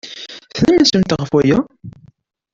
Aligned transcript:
Tennamt-asent 0.55 1.15
ɣef 1.19 1.29
waya? 1.33 1.57